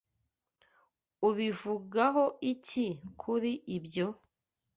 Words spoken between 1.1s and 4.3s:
Ubivugaho iki kuri ibyo?